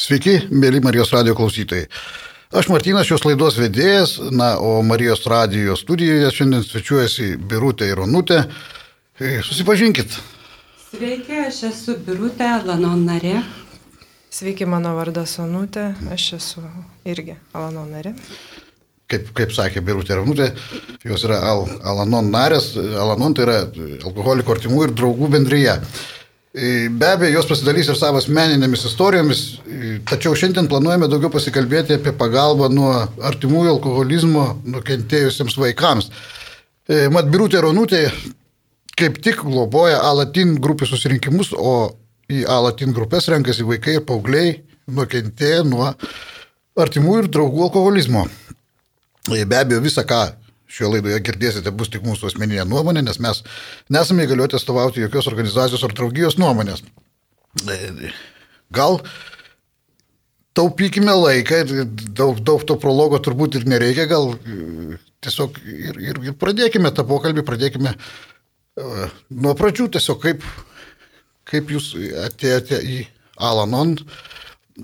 [0.00, 1.84] Sveiki, mėly Marijos radio klausytojai.
[2.56, 8.38] Aš Martinas, šios laidos vedėjas, na, o Marijos radio studijoje šiandien svečiuojasi Birutė ir Onutė.
[9.20, 10.14] E, susipažinkit.
[10.86, 13.42] Sveiki, aš esu Birutė, Alanon narė.
[14.32, 16.64] Sveiki, mano vardas Onutė, aš esu
[17.04, 18.14] irgi Alanon narė.
[19.10, 20.48] Kaip, kaip sakė Birutė ir Onutė,
[21.04, 22.72] jos yra Al, Alanon narės.
[22.78, 23.60] Alanon tai yra
[24.00, 25.76] alkoholiko artimų ir draugų bendryje.
[25.76, 26.19] E,
[26.52, 29.42] be abejo, jos pasidalys ir savo asmeninėmis istorijomis,
[30.10, 32.90] tačiau šiandien planuojame daugiau pasikalbėti apie pagalbą nuo
[33.30, 36.10] artimųjų alkoholizmo nukentėjusiems vaikams.
[37.14, 38.08] Mat, Birutė Ronutė
[39.00, 41.94] kaip tik globoja Alatin grupių susirinkimus, o
[42.30, 44.58] į Alatin grupės renkasi vaikai ir paaugliai
[44.90, 45.92] nukentėję nuo
[46.80, 48.26] artimųjų ir draugų alkoholizmo.
[49.30, 50.24] Be abejo, visą, ką
[50.70, 53.42] šioje laidoje girdėsite, bus tik mūsų asmeninė nuomonė, nes mes
[53.92, 56.84] nesame įgaliuoti atstovauti jokios organizacijos ar draugijos nuomonės.
[57.66, 58.12] E,
[58.74, 59.00] gal
[60.54, 66.20] taupykime laiką ir daug, daug to prologo turbūt ir nereikia, gal e, tiesiog ir, ir,
[66.30, 70.44] ir pradėkime tą pokalbį, pradėkime uh, nuo pradžių tiesiog kaip,
[71.50, 71.92] kaip jūs
[72.24, 73.00] atėjote į
[73.40, 73.96] Alanon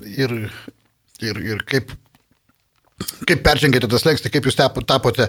[0.09, 0.34] ir,
[1.25, 1.93] ir, ir kaip,
[3.28, 5.28] kaip peržengėte tas lengstį, kaip jūs tapote,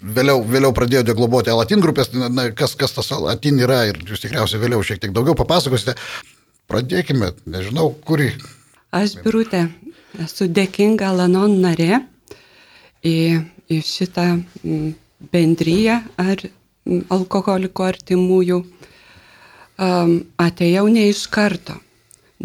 [0.00, 4.62] vėliau, vėliau pradėjote globoti Alatin grupės, na, kas, kas tas Alatin yra ir jūs tikriausiai
[4.62, 5.96] vėliau šiek tiek daugiau papasakosite.
[6.70, 8.30] Pradėkime, nežinau, kurį.
[8.96, 9.66] Aš, Birutė,
[10.22, 12.00] esu dėkinga Alanon narė
[13.04, 14.26] į, į šitą
[15.32, 16.46] bendryją ar
[17.12, 18.62] alkoholiko artimųjų.
[19.82, 21.74] Um, atėjau ne iš karto.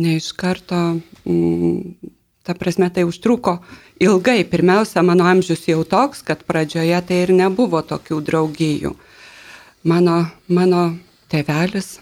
[0.01, 0.79] Ne iš karto,
[1.27, 2.15] mm,
[2.47, 3.57] ta prasme, tai užtruko
[3.99, 4.45] ilgai.
[4.47, 8.93] Pirmiausia, mano amžius jau toks, kad pradžioje tai ir nebuvo tokių draugijų.
[9.87, 10.83] Mano, mano
[11.31, 11.97] tėvelis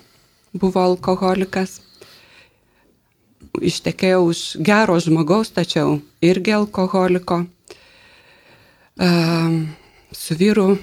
[0.54, 1.80] buvo alkoholikas.
[3.56, 7.46] Ištekėjau už gero žmogaus, tačiau irgi alkoholiko.
[8.96, 9.66] Uh,
[10.16, 10.78] su vyru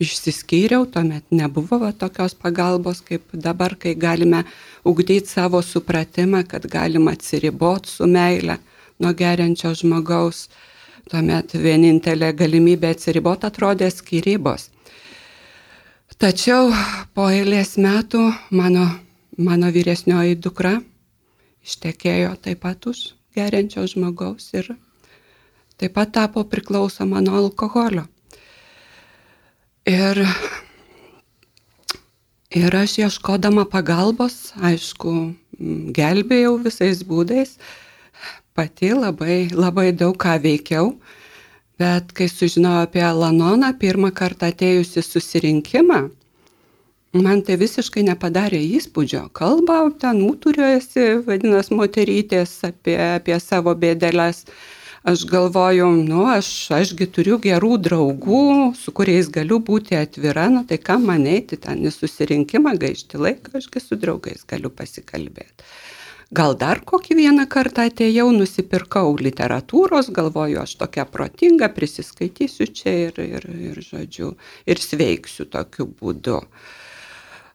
[0.00, 4.42] išsiskyriau, tuomet nebuvo va, tokios pagalbos kaip dabar, kai galime
[4.84, 8.56] ugdyti savo supratimą, kad galima atsiriboti su meile
[9.00, 10.48] nuo geriančio žmogaus.
[11.10, 14.68] Tuomet vienintelė galimybė atsiriboti atrodė skirybos.
[16.20, 16.68] Tačiau
[17.16, 18.20] po eilės metų
[18.52, 18.84] mano,
[19.40, 20.76] mano vyresnioji dukra
[21.64, 23.00] ištekėjo taip pat už
[23.36, 24.68] geriančio žmogaus ir
[25.80, 28.04] taip pat tapo priklausoma nuo alkoholio.
[29.88, 30.20] Ir,
[32.52, 35.14] ir aš ieškodama pagalbos, aišku,
[35.96, 37.56] gelbėjau visais būdais,
[38.54, 40.94] pati labai, labai daug ką veikiau,
[41.80, 46.00] bet kai sužinojau apie Lanoną pirmą kartą atėjusi susirinkimą,
[47.26, 49.28] man tai visiškai nepadarė įspūdžio.
[49.36, 54.44] Kalba ten mūturiuojasi, vadinasi, moterytės apie, apie savo bėdelės.
[55.10, 58.42] Aš galvoju, nu, aš, ašgi turiu gerų draugų,
[58.76, 63.54] su kuriais galiu būti atvira, nu tai kam man eiti ten į susirinkimą, gaišti laiką,
[63.62, 65.64] ašgi su draugais galiu pasikalbėti.
[66.30, 73.18] Gal dar kokį vieną kartą atėjau, nusipirkau literatūros, galvoju, aš tokia protinga, prisiskaitysiu čia ir,
[73.24, 76.38] ir, ir žodžiu, ir sveiksiu tokiu būdu.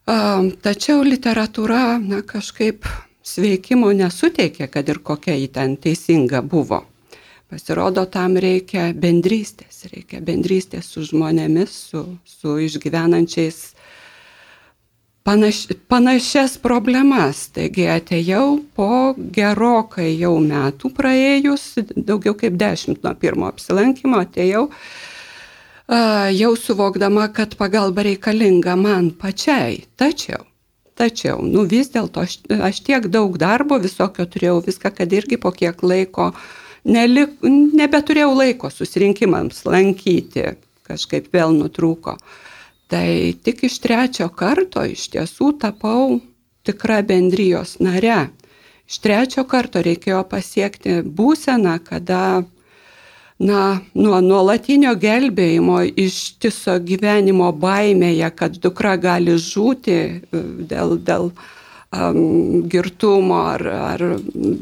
[0.06, 2.84] Tačiau literatūra, na, kažkaip
[3.24, 6.84] sveikimo nesuteikė, kad ir kokia jį ten teisinga buvo.
[7.48, 13.75] Pasirodo, tam reikia bendrystės, reikia bendrystės su žmonėmis, su, su išgyvenančiais
[15.26, 17.48] panaš, panašias problemas.
[17.56, 24.68] Taigi atėjau po gerokai jau metų praėjus, daugiau kaip dešimt nuo pirmo apsilankimo atėjau,
[26.40, 29.82] jau suvokdama, kad pagalba reikalinga man pačiai.
[29.98, 30.46] Tačiau,
[30.98, 35.54] tačiau, nu vis dėlto aš, aš tiek daug darbo visokio turėjau, viską, kad irgi po
[35.58, 36.32] kiek laiko
[36.86, 40.52] nelik, nebeturėjau laiko susirinkimams lankyti,
[40.86, 42.14] kažkaip vėl nutrūko.
[42.14, 42.42] Uh,
[42.88, 46.20] Tai tik iš trečio karto iš tiesų tapau
[46.66, 48.28] tikra bendrijos nare.
[48.86, 52.44] Iš trečio karto reikėjo pasiekti būseną, kada
[53.42, 53.62] na,
[53.98, 63.42] nuo nuolatinio gelbėjimo ištiso gyvenimo baimėje, kad dukra gali žūti e, dėl, dėl um, girtumo
[63.56, 63.66] ar,
[63.96, 64.06] ar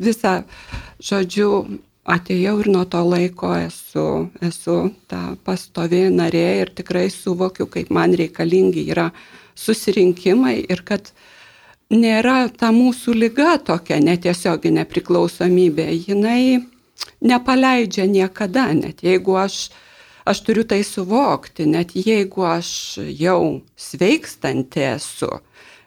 [0.08, 0.40] visą,
[1.04, 1.52] žodžiu,
[2.04, 4.78] atėjau ir nuo to laiko esu, esu
[5.08, 9.12] ta pastovi narė ir tikrai suvokiu, kaip man reikalingi yra
[9.56, 11.14] susirinkimai ir kad
[11.94, 15.88] nėra ta mūsų lyga tokia netiesioginė priklausomybė.
[16.08, 16.66] Jinai
[17.24, 19.70] nepaleidžia niekada, net jeigu aš,
[20.28, 25.32] aš turiu tai suvokti, net jeigu aš jau sveikstanti esu,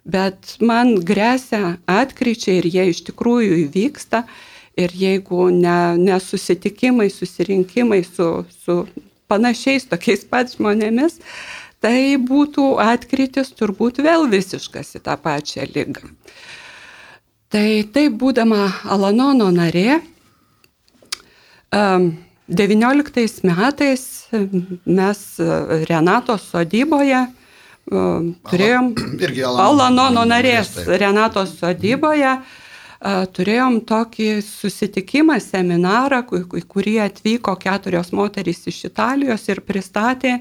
[0.07, 4.25] bet man grėsia atkryčiai ir jie iš tikrųjų įvyksta
[4.77, 8.83] Ir jeigu ne, nesusitikimai, susirinkimai su, su
[9.31, 11.17] panašiais tokiais pat žmonėmis,
[11.81, 16.05] tai būtų atkritis turbūt vėl visiškas į tą pačią lygą.
[17.53, 20.03] Tai taip būdama Alanono narė,
[21.73, 24.05] 19 metais
[24.85, 25.25] mes
[25.89, 27.27] Renatos sodyboje
[27.87, 28.95] turėjom
[29.67, 30.73] Alanono, narės.
[30.87, 32.37] Renatos sodyboje
[33.03, 36.23] turėjom tokį susitikimą, seminarą,
[36.57, 40.39] į kurį atvyko keturios moterys iš Italijos ir pristatė,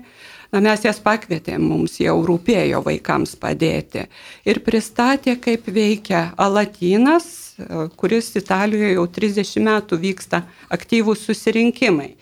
[0.53, 4.05] na mes jas pakvietėm, mums jau rūpėjo vaikams padėti.
[4.47, 7.57] Ir pristatė, kaip veikia Alatinas,
[7.99, 12.13] kuris Italijoje jau 30 metų vyksta aktyvūs susirinkimai.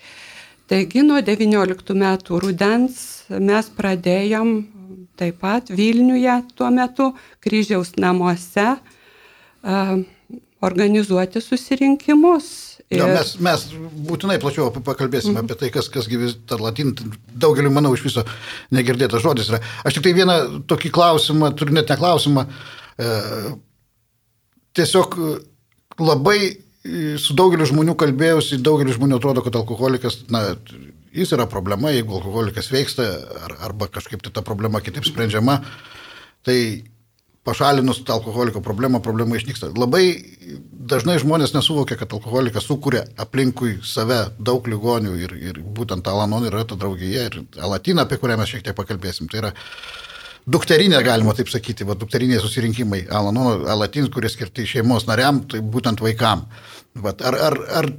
[0.70, 2.98] Taigi nuo 19 metų rudens
[3.30, 4.54] mes pradėjom
[5.20, 7.12] taip pat Vilniuje tuo metu,
[7.44, 8.78] kryžiaus namuose,
[10.64, 12.48] organizuoti susirinkimus.
[12.92, 13.02] Ir...
[13.02, 13.66] Ja, mes, mes
[14.08, 15.46] būtinai plačiau pakalbėsime mm.
[15.46, 17.12] apie tai, kas, kas gyvis tą latiną.
[17.46, 18.26] Daugeliu, manau, iš viso
[18.76, 19.62] negirdėtas žodis yra.
[19.84, 20.38] Aš tik tai vieną
[20.70, 22.46] tokį klausimą, turiu net ne klausimą.
[23.02, 23.14] E,
[24.78, 25.18] tiesiog
[26.02, 26.40] labai
[27.22, 30.44] su daugeliu žmonių kalbėjausi, daugeliu žmonių atrodo, kad alkoholikas, na,
[31.16, 33.06] jis yra problema, jeigu alkoholikas veiksta,
[33.46, 35.62] ar, arba kažkaip tai ta problema kitaip sprendžiama.
[36.44, 36.58] Tai
[37.44, 39.72] pašalinus tą alkoholiko problemą, problema išnyksta.
[39.76, 40.06] Labai
[40.94, 46.64] dažnai žmonės nesuvokia, kad alkoholikas sukuria aplinkui save daug ligonių ir, ir būtent Alanon yra
[46.68, 49.28] ta draugija ir Alatina, apie kurią mes šiek tiek pakalbėsim.
[49.32, 49.52] Tai yra
[50.48, 56.04] dukterinė, galima taip sakyti, va, dukteriniai susirinkimai Alanon, Alatin, kurie skirti šeimos nariam, tai būtent
[56.04, 56.48] vaikam.
[56.96, 57.92] Va, ar, ar, ar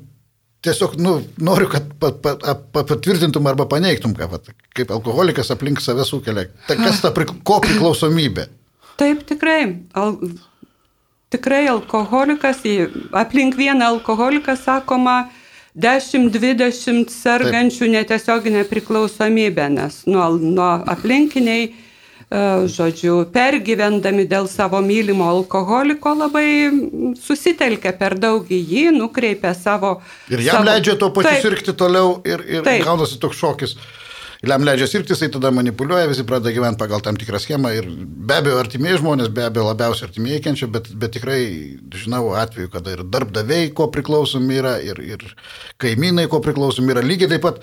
[0.64, 6.08] tiesiog nu, noriu, kad pat, pat, pat, patvirtintum arba paneigtum, kad, kaip alkoholikas aplink save
[6.08, 6.48] sukelia.
[6.68, 8.48] Tai kas ta ko priklausomybė?
[9.00, 9.62] Taip, tikrai.
[9.98, 10.18] Al,
[11.34, 12.62] tikrai alkoholikas,
[13.12, 15.24] aplink vieną alkoholiką sakoma
[15.74, 26.14] 10-20 sergančių netiesioginę priklausomybę, nes nuo, nuo aplinkiniai, e, žodžiu, pergyvendami dėl savo mylimo alkoholiko
[26.20, 26.46] labai
[27.18, 29.96] susitelkia per daug į jį, nukreipia savo...
[30.30, 32.86] Ir jam savo, leidžia to pačiu sirgti toliau ir, ir taip.
[32.86, 33.74] gaunasi toks šokis
[34.48, 37.88] jam leidžia sirgti, jisai tada manipuliuoja, visi pradeda gyventi pagal tam tikrą schemą ir
[38.28, 41.40] be abejo artimieji žmonės, be abejo labiausiai artimieji kenčia, bet, bet tikrai
[41.94, 45.24] žinau atveju, kada ir darbdaviai ko priklausomi yra, ir, ir
[45.82, 47.04] kaimynai ko priklausomi yra.
[47.06, 47.62] Lygiai taip pat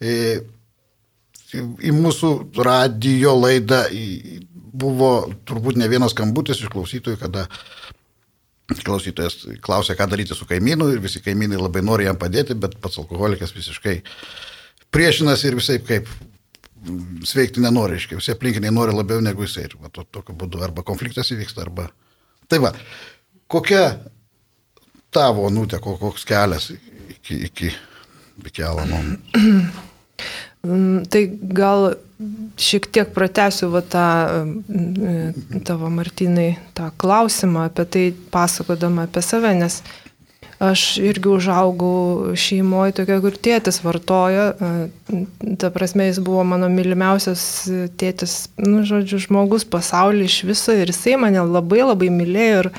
[0.00, 0.42] e,
[1.58, 2.32] į mūsų
[2.62, 3.84] radio laidą
[4.72, 5.12] buvo
[5.48, 7.48] turbūt ne vienas skambutis iš klausytojų, kada
[8.80, 13.00] klausytojas klausė, ką daryti su kaimynu ir visi kaimynai labai nori jam padėti, bet pats
[13.02, 14.00] alkoholikas visiškai
[14.92, 16.10] priešinasi ir visai kaip
[17.24, 19.68] sveikti nenori, reiškia, visi aplinkiniai nori labiau negu jisai.
[19.68, 21.88] Ir va, to, tokiu būdu arba konfliktas įvyksta, arba...
[22.50, 22.72] Tai va,
[23.50, 23.84] kokia
[25.14, 27.70] tavo nutė, koks kelias iki, iki,
[28.46, 29.02] iki Alano?
[30.62, 31.24] Mm, tai
[31.58, 31.92] gal
[32.60, 34.06] šiek tiek pratęsiu va, tą
[34.46, 38.04] mm, tavo Martinai tą klausimą apie tai
[38.34, 39.80] pasakodama apie save, nes
[40.62, 44.52] Aš irgi užaugau šeimoje tokia, kur tėtis vartoja.
[45.58, 47.42] Ta prasme, jis buvo mano mylimiausias
[47.98, 52.60] tėtis, nu, žodžiu, žmogus pasaulyje iš viso ir jisai mane labai labai mylėjo.
[52.60, 52.70] Ir,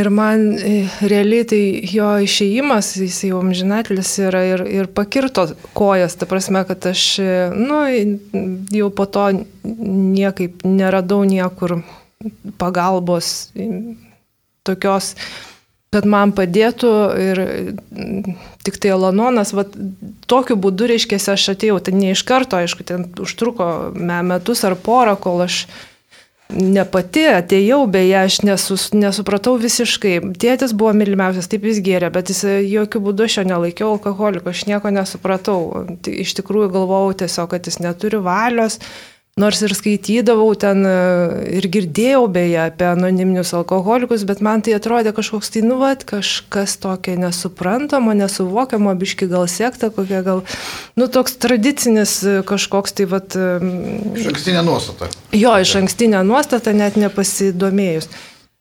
[0.00, 0.72] ir man e,
[1.12, 1.60] realiai tai
[1.92, 6.16] jo išėjimas, jis jau amžinatlis yra ir, ir pakirto kojas.
[6.16, 7.04] Ta prasme, kad aš,
[7.60, 7.82] nu,
[8.72, 9.26] jau po to
[9.68, 11.82] niekaip neradau niekur
[12.56, 13.50] pagalbos
[14.64, 15.12] tokios
[15.90, 19.64] kad man padėtų ir mm, tik tai Alanonas, va,
[20.30, 25.16] tokiu būdu, reiškia, aš atėjau, tai ne iš karto, aišku, ten užtruko metus ar porą,
[25.18, 25.64] kol aš
[26.50, 30.16] ne pati atėjau, beje, aš nesus, nesupratau visiškai.
[30.38, 34.64] Tėtis buvo mylimiausias, taip jis gėrė, bet jis jokių būdų aš jo nelaikiau alkoholiku, aš
[34.70, 35.60] nieko nesupratau.
[36.06, 38.78] Iš tikrųjų galvojau tiesiog, kad jis neturi valios,
[39.38, 40.94] Nors ir skaitydavau ten e,
[41.60, 47.14] ir girdėjau beje apie anoniminius alkoholikus, bet man tai atrodė kažkoks tai nuvat, kažkas tokio
[47.20, 50.42] nesuprantamo, nesuvokiamo, biški gal sekta, kokia gal,
[50.98, 53.38] nu toks tradicinis e, kažkoks tai vat...
[53.38, 53.70] E,
[54.18, 55.08] iš ankstinė nuostata.
[55.36, 58.10] Jo, iš ankstinė nuostata net nepasidomėjus.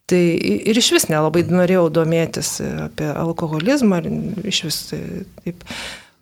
[0.10, 0.22] Tai
[0.70, 4.00] ir iš vis nelabai norėjau domėtis apie alkoholizmą,
[4.50, 5.66] iš vis taip.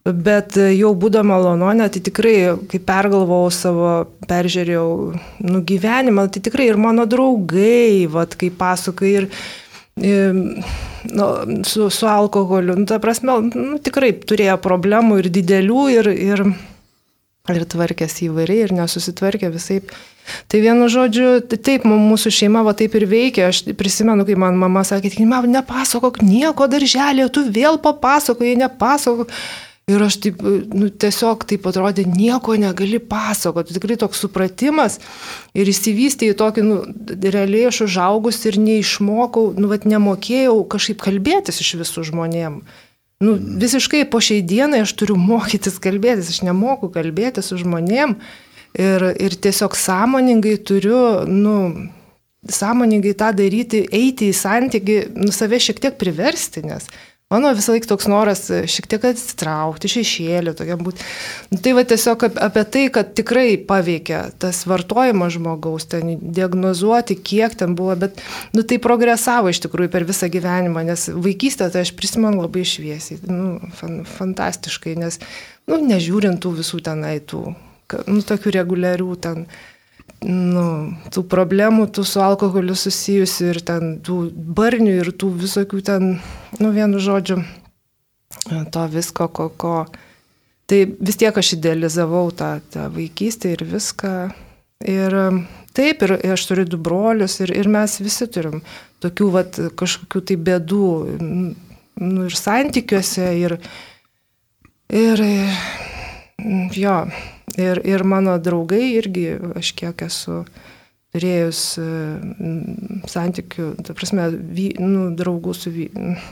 [0.07, 2.35] Bet jau būdama Lonone, tai tikrai,
[2.71, 3.91] kai pergalvojau savo,
[4.29, 4.89] peržiūrėjau
[5.43, 9.27] nu, gyvenimą, tai tikrai ir mano draugai, vat, kai pasakai, ir,
[9.99, 11.27] ir nu,
[11.67, 16.47] su, su alkoholiu, nu, ta prasme, nu, tikrai turėjo problemų ir didelių, ir, ir
[17.55, 19.79] ir tvarkėsi įvairiai ir nesusitvarkė visai.
[20.51, 23.47] Tai vienu žodžiu, taip, mūsų šeima va taip ir veikia.
[23.47, 29.31] Aš prisimenu, kai man mama sakė, nepasakok nieko darželėje, tu vėl papasakojai, nepasakok.
[29.87, 30.41] Ir aš taip,
[30.75, 33.71] nu, tiesiog taip atrodė, nieko negali pasakoti.
[33.77, 34.97] Tikrai toks supratimas
[35.55, 36.81] ir įsivystė į tokį, nu,
[37.23, 42.59] realiai aš užaugus ir neišmokau, nu, vat nemokėjau kažkaip kalbėtis iš visų žmonėm.
[43.23, 48.19] Nu, visiškai po šiai dienai aš turiu mokytis kalbėtis, aš nemoku kalbėtis su žmonėm
[48.75, 51.87] ir, ir tiesiog sąmoningai turiu, nu,
[52.43, 56.91] sąmoningai tą daryti, eiti į santyki, nu, save šiek tiek priversti, nes
[57.29, 61.03] Mano visą laiką toks noras e, šiek tiek atsitraukti, šešėlį, tokia būti.
[61.51, 67.57] Nu, tai va tiesiog apie tai, kad tikrai paveikia tas vartojimas žmogaus, ten diagnozuoti, kiek
[67.59, 68.23] ten buvo, bet
[68.55, 73.19] nu, tai progresavo iš tikrųjų per visą gyvenimą, nes vaikystę tai aš prisimenu labai šviesiai,
[73.27, 75.19] nu, fan, fantastiškai, nes,
[75.67, 77.43] nu, nežiūrint tų visų tenai tų,
[78.07, 79.49] nu, tokių reguliarių ten
[80.25, 80.65] nu,
[81.13, 86.17] tų problemų, tų su alkoholiu susijusių ir ten tų barnių ir tų visokių ten,
[86.59, 87.41] nu, vienu žodžiu,
[88.73, 89.77] to visko, ko, ko.
[90.67, 94.13] Tai vis tiek aš idealizavau tą, tą vaikystę ir viską.
[94.87, 95.15] Ir
[95.73, 98.59] taip, ir aš turiu du brolius ir, ir mes visi turim
[99.03, 100.89] tokių vat, kažkokių tai bėdų,
[101.21, 103.57] nu, ir santykiuose, ir,
[104.93, 105.23] ir,
[106.77, 106.97] jo,
[107.57, 110.43] Ir, ir mano draugai irgi, aš kiek esu
[111.15, 115.87] turėjus mm, santykių, ta prasme, vy, nu, draugų su, vy,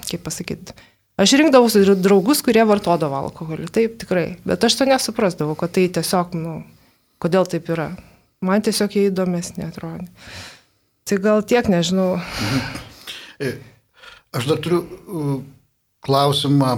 [0.05, 0.75] kaip pasakyti,
[1.21, 6.35] aš rinkdavausi draugus, kurie vartodavo alkoholį, taip tikrai, bet aš to nesuprasdavau, kad tai tiesiog,
[6.37, 6.59] nu,
[7.23, 7.89] kodėl taip yra.
[8.45, 10.09] Man tiesiog jie įdomesnė atrodė.
[11.05, 12.19] Tai gal tiek, nežinau.
[12.19, 13.63] Mhm.
[14.35, 14.81] Aš dar turiu
[16.05, 16.77] klausimą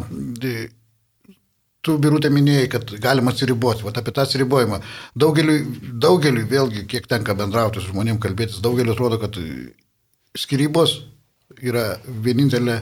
[1.88, 4.82] tu birutė minėjai, kad galima atsiriboti, va apie tą atsiribojimą.
[5.24, 5.64] Daugeliui,
[6.06, 9.40] daugeliui, vėlgi, kiek tenka bendrauti su žmonėm, kalbėtis, daugeliu atrodo, kad
[10.38, 11.00] skirybos
[11.64, 12.82] yra vienintelė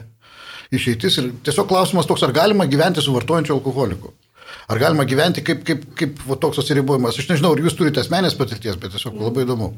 [0.74, 4.12] išeitis ir tiesiog klausimas toks, ar galima gyventi su vartojančiu alkoholiku.
[4.70, 7.18] Ar galima gyventi kaip, kaip, kaip va, toks atsiribojimas?
[7.18, 9.70] Aš nežinau, ar jūs turite asmenės patirties, bet tiesiog labai įdomu.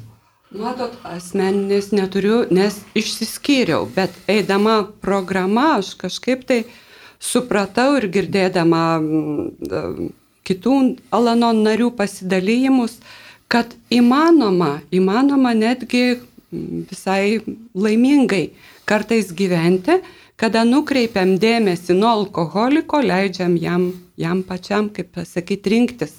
[0.56, 6.76] Matot, asmeninės neturiu, nes išsiskyriau, bet eidama programa aš kažkaip tai uh,
[7.20, 10.10] supratau ir girdėdama mm,
[10.48, 10.76] kitų
[11.14, 12.98] Alanon narių pasidalymus,
[13.50, 17.40] kad įmanoma, įmanoma netgi mm, visai
[17.74, 18.48] laimingai
[18.88, 20.00] kartais gyventi,
[20.38, 26.14] kada nukreipiam dėmesį nuo alkoholiko, leidžiam jam, jam pačiam, kaip pasakyti, rinktis.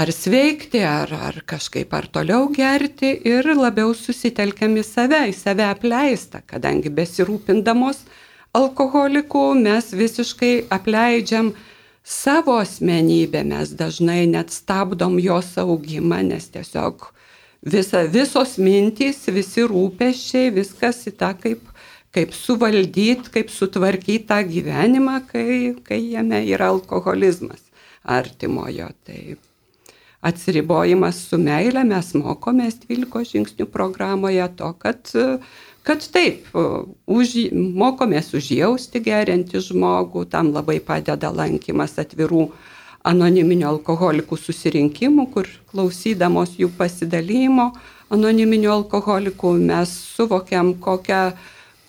[0.00, 5.66] Ar sveikti, ar, ar kažkaip ar toliau gerti ir labiau susitelkiam į save, į save
[5.66, 8.04] apleistą, kadangi besirūpindamos
[8.56, 11.52] alkoholikų mes visiškai apleidžiam
[12.02, 17.10] savo asmenybę, mes dažnai net stabdom jos augimą, nes tiesiog
[17.62, 21.68] visa, visos mintys, visi rūpeščiai, viskas į tą kaip,
[22.14, 27.62] kaip suvaldyti, kaip sutvarkyti tą gyvenimą, kai, kai jame yra alkoholizmas
[28.02, 28.90] artimojo.
[29.06, 29.36] Tai
[30.26, 35.38] atsiribojimas su meile mes mokomės 12 žingsnių programoje to, kad uh,
[35.86, 36.48] kad taip,
[37.06, 42.50] už, mokomės užjausti geriantį žmogų, tam labai padeda lankymas atvirų
[43.06, 47.70] anoniminio alkoholikų susirinkimų, kur klausydamos jų pasidalymo
[48.10, 51.22] anoniminio alkoholikų mes suvokiam, kokią,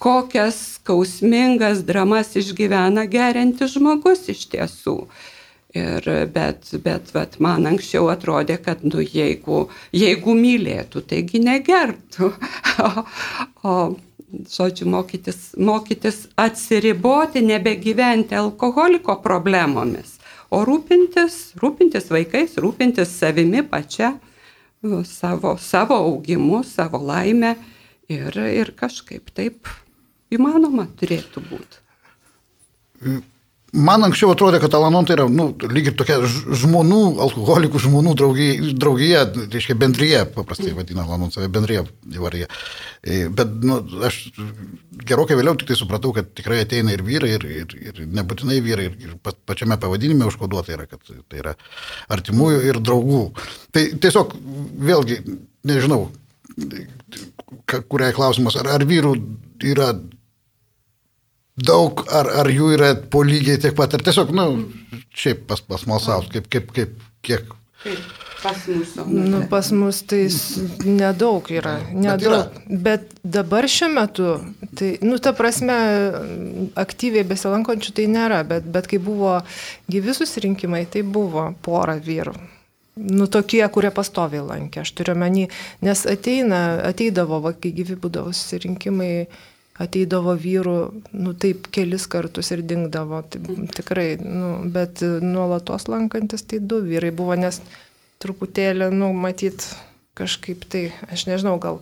[0.01, 4.95] kokias skausmingas dramas išgyvena geriantis žmogus iš tiesų.
[5.72, 12.32] Ir, bet bet vat, man anksčiau atrodė, kad nu, jeigu, jeigu mylėtų, taigi negertų.
[12.82, 13.04] O,
[13.68, 13.74] o
[14.50, 20.18] žodžiu, mokytis, mokytis atsiriboti, nebegyventi alkoholiko problemomis,
[20.51, 24.13] o rūpintis, rūpintis vaikais, rūpintis savimi pačia,
[25.08, 27.56] savo, savo augimu, savo laimę
[28.10, 29.70] ir, ir kažkaip taip
[30.32, 31.86] įmanoma turėtų būti.
[33.72, 39.22] Man anksčiau atrodė, kad Alanon tai yra, nu, lygiai tokia žmonių, alkoholikų žmonių draugija, draugija
[39.46, 42.50] reiškia bendryje, paprastai vadina Alanon save bendryje įvardyje.
[43.32, 44.20] Bet, nu, aš
[45.08, 48.90] gerokai vėliau tik tai supratau, kad tikrai ateina ir vyrai, ir, ir, ir nebūtinai vyrai,
[48.92, 51.56] ir, ir pačiame pavadinime užkoduota yra, kad tai yra
[52.12, 53.24] artimųjų ir draugų.
[53.72, 54.36] Tai tiesiog,
[54.92, 55.22] vėlgi,
[55.72, 56.10] nežinau,
[57.88, 59.16] kuriai klausimas, ar, ar vyrų
[59.72, 59.94] yra
[61.60, 65.62] daug, ar, ar jų yra po lygiai tiek pat, ar tiesiog, na, nu, šiaip pas,
[65.65, 67.55] pasmalsaus, kaip, kaip, kaip, kiek.
[68.41, 70.24] Pas mus, nu, pas mus tai
[70.86, 72.17] nedaug yra, nedaug.
[72.17, 72.79] Bet, yra.
[72.88, 74.31] bet dabar šiuo metu,
[74.77, 75.75] tai, nu, ta prasme,
[76.81, 79.36] aktyviai besilankančių tai nėra, bet, bet kai buvo
[79.93, 82.34] gyvi susirinkimai, tai buvo pora vyrų.
[83.01, 85.48] nu, tokie, kurie pastoviai lankė, aš turiu menį,
[85.86, 89.13] nes ateina, ateidavo, va, kai gyvi būdavo susirinkimai,
[89.82, 90.76] ateidavo vyrų,
[91.18, 93.42] nu taip, kelis kartus ir dingdavo, tai,
[93.78, 97.62] tikrai, nu, bet nuolatos lankantis tai du vyrai buvo, nes
[98.22, 99.66] truputėlį, nu, matyt,
[100.20, 101.82] kažkaip tai, aš nežinau, gal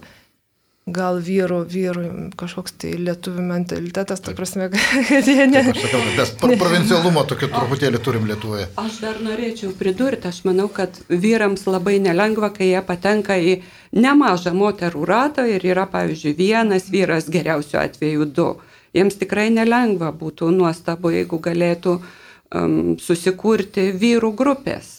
[0.95, 2.03] gal vyrų, vyrų
[2.39, 4.69] kažkoks tai lietuvių mentalitetas, ta prasme,
[5.09, 5.63] kad jie ne...
[5.65, 8.67] Taip, aš sakau, mes provincialumo tokio truputėlį turim Lietuvoje.
[8.81, 13.59] Aš dar norėčiau pridurti, aš manau, kad vyrams labai nelengva, kai jie patenka į
[13.95, 18.49] nemažą moterų ratą ir yra, pavyzdžiui, vienas vyras, geriausiu atveju du.
[18.95, 24.98] Jiems tikrai nelengva būtų nuostabu, jeigu galėtų um, susikurti vyrų grupės.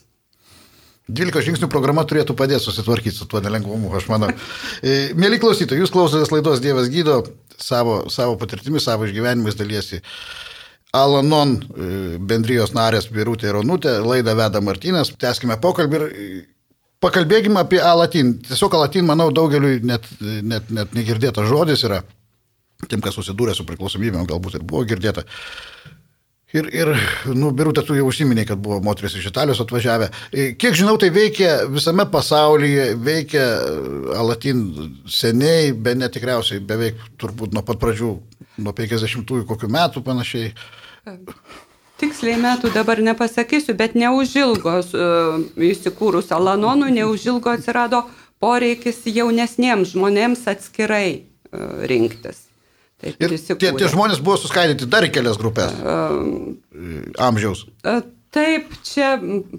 [1.16, 4.30] 12 žingsnių programa turėtų padėti susitvarkyti su tuo nelengvumu, aš manau.
[4.82, 7.20] E, mėly klausytojai, jūs klausotės laidos Dievas gydo,
[7.60, 10.00] savo, savo patirtimis, savo išgyvenimais dalysi.
[10.96, 11.90] Alanon e,
[12.30, 16.30] bendrijos narės Birutė ir Onutė, laidą veda Martinas, tęskime pokalbį ir e,
[17.04, 18.36] pakalbėkime apie Alatin.
[18.46, 22.02] Tiesiog Alatin, manau, daugeliu net, net, net negirdėtas žodis yra,
[22.88, 25.26] tiem, kas susidūrė su priklausomybėm, galbūt ir buvo girdėta.
[26.50, 26.88] Ir, ir
[27.38, 30.08] nu, Birutė, tu jau užsiminėjai, kad buvo moteris iš Italijos atvažiavę.
[30.34, 33.76] E, kiek žinau, tai veikia visame pasaulyje, veikia e,
[34.18, 34.64] Alatin
[35.06, 38.10] seniai, be netikriausiai, beveik turbūt nuo pat pradžių,
[38.66, 40.50] nuo 50-ųjų kokių metų panašiai.
[42.02, 45.40] Tiksliai metų dabar nepasakysiu, bet neužilgo uh,
[45.70, 48.06] įsikūrus Alanonų, neužilgo atsirado
[48.40, 51.26] poreikis jaunesniems žmonėms atskirai
[51.90, 52.49] rinktis.
[53.00, 56.58] Taip, ir tie, tie žmonės buvo suskaidyti dar į kelias grupės um,
[57.16, 57.64] amžiaus.
[58.30, 59.16] Taip, čia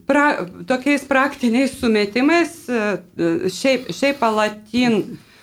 [0.08, 2.54] pra, tokiais praktiniais sumetimais,
[3.52, 5.02] šiaip, šiaip palatin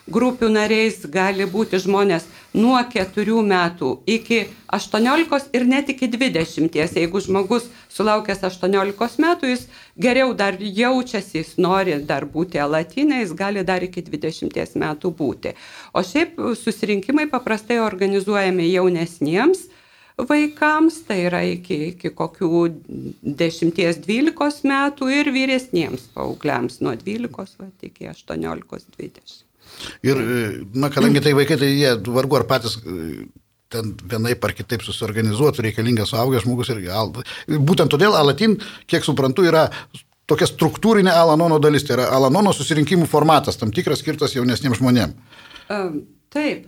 [0.09, 2.25] grupių nariais gali būti žmonės
[2.57, 4.41] nuo 4 metų iki
[4.73, 6.79] 18 ir net iki 20.
[6.97, 9.67] Jeigu žmogus sulaukęs 18 metų, jis
[10.01, 15.55] geriau dar jaučiasi, jis nori dar būti alatinė, jis gali dar iki 20 metų būti.
[15.93, 19.67] O šiaip susirinkimai paprastai organizuojami jaunesniems
[20.19, 22.65] vaikams, tai yra iki, iki kokių
[23.23, 29.48] 10-12 metų ir vyresniems paaugliams nuo 12 va, iki 18-20.
[30.07, 30.23] Ir,
[30.75, 33.29] na, kadangi tai vaikai, tai jie vargu ar patys e,
[33.73, 37.13] ten vienaip ar kitaip susiorganizuotų, reikalingas suaugęs žmogus ir al...
[37.49, 38.57] būtent todėl Alatin,
[38.89, 39.69] kiek suprantu, yra
[40.29, 45.43] tokia struktūrinė Alanono dalis, tai yra Alanono susirinkimų formatas, tam tikras skirtas jaunesniems žmonėms.
[45.69, 46.07] Um.
[46.29, 46.67] Taip,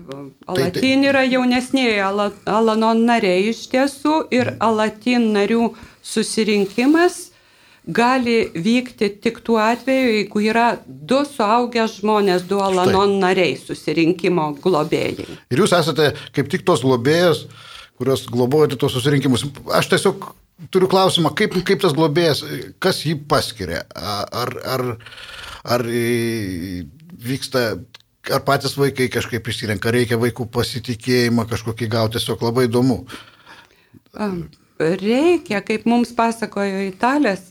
[0.49, 2.01] Alatin yra jaunesnėje
[2.49, 7.30] Alanon nariai iš tiesų ir Alatin narių susirinkimas
[7.87, 15.27] gali vykti tik tuo atveju, jeigu yra du suaugę žmonės, du Alanon nariai susirinkimo globėjai.
[15.51, 17.47] Ir jūs esate kaip tik tos globėjos,
[18.01, 19.47] kurios globojate tos susirinkimus.
[19.77, 20.31] Aš tiesiog
[20.73, 22.45] turiu klausimą, kaip, kaip tas globėjas,
[22.83, 23.85] kas jį paskiria?
[23.97, 24.87] Ar, ar,
[25.65, 25.87] ar
[27.21, 27.65] vyksta,
[28.29, 33.03] ar patys vaikai kažkaip išsirenka, reikia vaikų pasitikėjimą kažkokį gauti, tiesiog labai įdomu.
[34.81, 37.51] Reikia, kaip mums pasakojo Italės,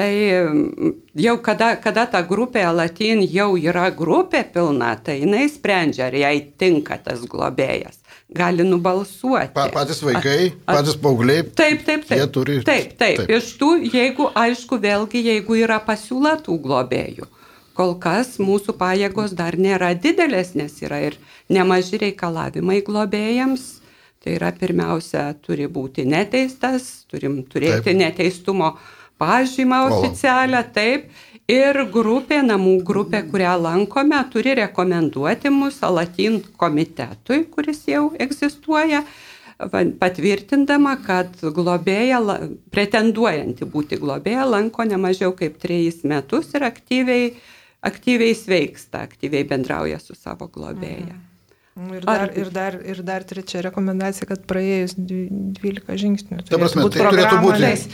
[0.00, 6.06] Tai mm, jau kada, kada ta grupė Latin jau yra grupė pilna, tai jinai sprendžia,
[6.06, 7.98] ar jai tinka tas globėjas.
[8.32, 9.52] Gali nubalsuoti.
[9.52, 11.42] Pa, patys vaikai, a, a, patys paaugliai.
[11.52, 12.16] Taip, taip, taip.
[12.16, 12.54] Jie turi.
[12.64, 13.20] Taip, taip.
[13.20, 13.32] taip.
[13.36, 17.28] Iš tų, jeigu, aišku, vėlgi, jeigu yra pasiūla tų globėjų.
[17.76, 21.18] Kol kas mūsų pajėgos dar nėra didelės, nes yra ir
[21.52, 23.66] nemaži reikalavimai globėjams.
[24.20, 28.00] Tai yra pirmiausia, turi būti neteistas, turim turėti taip.
[28.00, 28.74] neteistumo
[29.20, 31.10] pažymą oficialią, taip.
[31.50, 39.00] Ir grupė, namų grupė, kurią lankome, turi rekomenduoti mūsų Latin komitetui, kuris jau egzistuoja,
[39.98, 42.20] patvirtindama, kad globėja,
[42.70, 47.34] pretenduojanti būti globėja, lanko ne mažiau kaip trejus metus ir aktyviai,
[47.82, 51.16] aktyviai sveiksta, aktyviai bendrauja su savo globėja.
[51.16, 51.26] Mhm.
[51.96, 52.32] Ir dar, Ar...
[52.36, 56.42] ir, dar, ir dar trečia rekomendacija, kad praėjus 12 žingsnių.
[56.46, 57.62] Ta prasme, tai turėtų būti.
[57.62, 57.86] Leis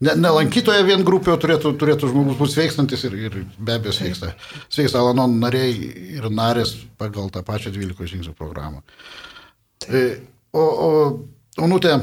[0.00, 4.34] ne, ne lankytoje vien grupė, turėtų, turėtų žmogus būti sveikstantis ir, ir be abejo sveiksta.
[4.68, 5.72] Sveiksta Alanon nariai
[6.18, 8.82] ir narės pagal tą pačią 12 žingsnių programą.
[9.88, 10.04] E,
[10.52, 10.90] o, o
[11.56, 11.94] Onutė,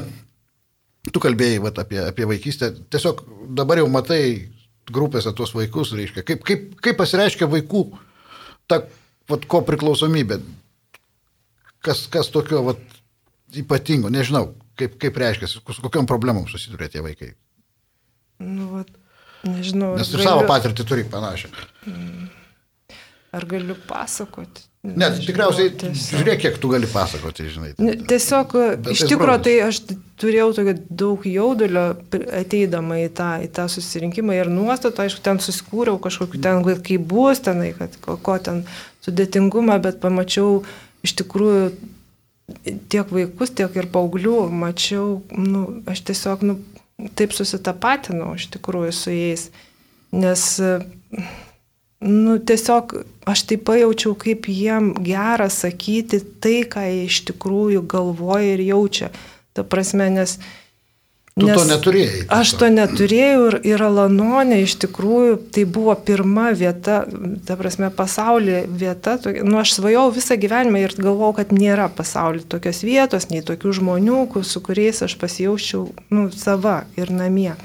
[1.14, 3.20] tu kalbėjai vat, apie, apie vaikystę, tiesiog
[3.54, 4.50] dabar jau matai
[4.90, 7.84] grupėse tuos vaikus, reiškia, kaip, kaip, kaip pasireiškia vaikų
[8.66, 8.80] ta
[9.30, 10.40] vat, ko priklausomybė,
[11.86, 12.82] kas, kas tokio vat,
[13.54, 17.30] ypatingo, nežinau, kaip, kaip reiškia, su kokiam problemom susiduria tie vaikai.
[18.42, 18.92] Nu, vat,
[19.46, 19.94] nežinau.
[19.98, 20.28] Nes tu galiu...
[20.28, 21.50] savo patirtį turi panašią.
[23.34, 24.68] Ar galiu pasakoti?
[24.84, 26.18] Ne, tikriausiai, tiesiog...
[26.20, 27.70] žiūrėk, kiek tu gali pasakoti, žinai.
[28.04, 28.50] Tiesiog,
[28.84, 29.78] Bet iš tikrųjų, tai aš
[30.20, 31.86] turėjau tokio daug jaudulio
[32.36, 37.40] ateidama į tą, į tą susirinkimą ir nuostatą, aišku, ten susikūriau kažkokiu ten, kaip bus
[37.46, 38.60] tenai, kad ko, ko ten
[39.06, 40.60] sudėtingumą, bet pamačiau
[41.06, 41.72] iš tikrųjų
[42.92, 46.58] tiek vaikus, tiek ir paauglių, mačiau, nu, aš tiesiog, nu,
[47.18, 49.48] taip susitapatinau iš tikrųjų su jais,
[50.14, 50.44] nes
[52.04, 52.96] nu, tiesiog
[53.30, 59.10] aš tai pajaučiau, kaip jiem gera sakyti tai, ką jie iš tikrųjų galvoja ir jaučia.
[59.56, 60.38] Ta prasme, nes...
[61.34, 62.18] Tu nes to neturėjai.
[62.30, 67.00] Aš to neturėjau ir, ir Alanonė iš tikrųjų tai buvo pirma vieta,
[67.42, 69.16] ta prasme, pasaulyje vieta.
[69.42, 74.20] Nu, aš svajau visą gyvenimą ir galvau, kad nėra pasaulyje tokios vietos, nei tokių žmonių,
[74.46, 77.56] su kuriais aš pasijaučiau nu, sava ir namie.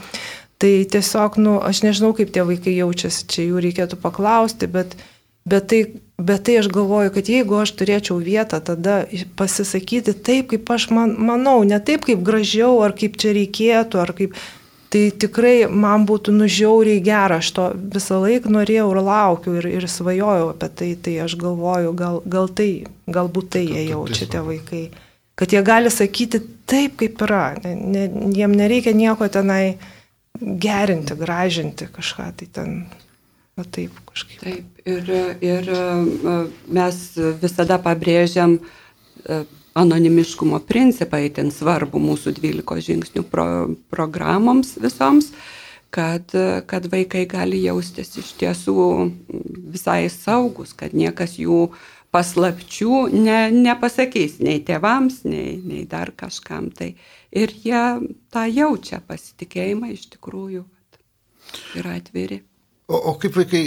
[0.60, 4.97] Tai tiesiog, nu, aš nežinau, kaip tie vaikai jaučiasi, čia jų reikėtų paklausti, bet,
[5.45, 5.82] bet, tai,
[6.17, 9.02] bet tai aš galvoju, kad jeigu aš turėčiau vietą, tada
[9.39, 14.15] pasisakyti taip, kaip aš man, manau, ne taip, kaip gražiau, ar kaip čia reikėtų, ar
[14.17, 14.39] kaip...
[14.89, 19.86] Tai tikrai man būtų nužiauriai gera, aš to visą laiką norėjau ir laukiu ir, ir
[19.86, 24.82] svajojau apie tai, tai aš galvoju, gal, gal tai, galbūt tai jie jaučia tie vaikai.
[25.38, 29.78] Kad jie gali sakyti taip, kaip yra, ne, ne, jiem nereikia nieko tenai
[30.41, 32.73] gerinti, gražinti kažką tai ten.
[33.60, 34.39] Va taip kažkaip.
[34.39, 35.10] Taip, ir,
[35.43, 36.36] ir e,
[36.80, 37.00] mes
[37.41, 39.41] visada pabrėžiam e,
[39.80, 43.48] anonimiškumo principą, įtin svarbu mūsų 12 žingsnių pro,
[43.91, 45.34] programoms visoms,
[45.91, 46.32] kad,
[46.69, 48.88] kad vaikai gali jaustis iš tiesų
[49.74, 51.67] visai saugus, kad niekas jų
[52.13, 56.72] paslapčių ne, nepasakys nei tėvams, nei, nei dar kažkam.
[56.74, 56.93] Tai
[57.32, 57.84] ir jie
[58.34, 60.65] tą jaučia pasitikėjimą iš tikrųjų
[61.82, 62.43] yra atviri.
[62.89, 63.63] O, o kaip vaikai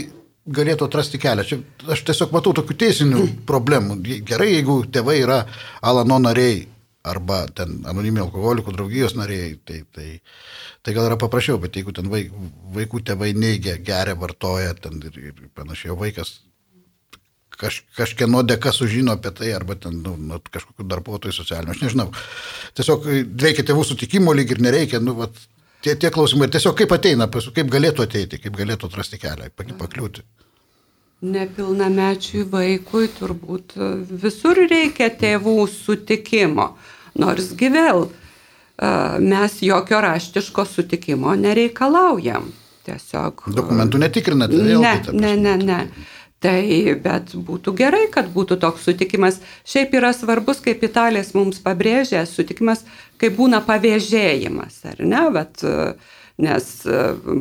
[0.51, 1.47] galėtų atrasti kelią?
[1.47, 1.61] Čia
[1.95, 4.01] aš tiesiog matau tokių teisinių problemų.
[4.29, 5.43] Gerai, jeigu tėvai yra
[5.81, 6.67] Alano nariai
[7.07, 10.09] arba ten anoniminių alkoholikų draugijos nariai, tai, tai,
[10.87, 12.31] tai gal yra paprasčiau, bet jeigu ten vaik,
[12.77, 16.37] vaikų tėvai neigia, geria, vartoja ten ir, ir panašiai, o vaikas
[17.59, 22.09] kaž, kažkieno dėka sužino apie tai, arba ten nu, nu, kažkokiu darbuotoju socialiniu, aš nežinau.
[22.79, 23.09] Tiesiog
[23.43, 25.39] reikia tėvų sutikimo lyg ir nereikia, nu, vat,
[25.83, 30.25] tie, tie klausimai, tiesiog kaip ateina, kaip galėtų ateiti, kaip galėtų atrasti kelią, pakliūti.
[31.23, 33.77] Nepilnamečiui vaikui turbūt
[34.25, 36.73] visur reikia tėvų sutikimo,
[37.19, 38.09] nors gyvėl
[39.23, 42.51] mes jokio raštiško sutikimo nereikalaujam.
[42.83, 43.45] Tiesiog.
[43.55, 44.97] Dokumentų netikrinate, ne?
[45.15, 45.77] Ne, ne, ne.
[46.43, 46.63] Tai
[47.05, 49.39] bet būtų gerai, kad būtų toks sutikimas.
[49.69, 52.83] Šiaip yra svarbus, kaip Italijas mums pabrėžė, sutikimas,
[53.21, 55.23] kai būna pavėžėjimas, ar ne?
[55.37, 55.63] Bet,
[56.41, 56.69] nes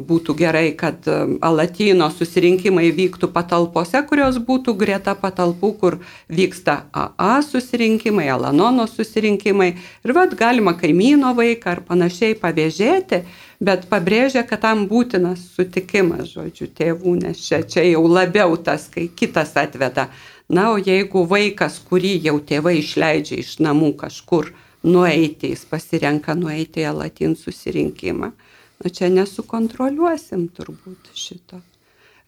[0.09, 1.07] būtų gerai, kad
[1.41, 9.71] Alatino susirinkimai vyktų patalpose, kurios būtų greta patalpų, kur vyksta AA susirinkimai, Alanono susirinkimai.
[10.03, 13.23] Ir vad galima kaimyno vaiką ar panašiai pavėžėti
[13.61, 19.07] bet pabrėžia, kad tam būtinas sutikimas, žodžiu, tėvų, nes čia, čia jau labiau tas, kai
[19.07, 20.09] kitas atveda.
[20.51, 24.49] Na, o jeigu vaikas, kurį jau tėvai išleidžia iš namų kažkur
[24.83, 28.33] nueiti, jis pasirenka nueiti į latin susirinkimą,
[28.81, 31.61] na čia nesukontroliuosim turbūt šito.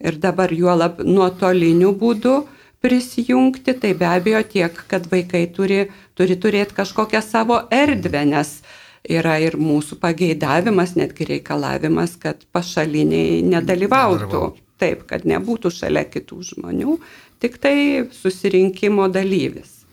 [0.04, 2.42] Ir dabar juolab nuotoliniu būdu
[2.84, 5.86] prisijungti, tai be abejo tiek, kad vaikai turi,
[6.18, 8.58] turi turėti kažkokią savo erdvę, nes
[9.04, 14.44] yra ir mūsų pageidavimas, netgi reikalavimas, kad pašaliniai nedalyvautų.
[14.82, 16.98] Taip, kad nebūtų šalia kitų žmonių,
[17.40, 17.76] tik tai
[18.12, 19.84] susirinkimo dalyvis.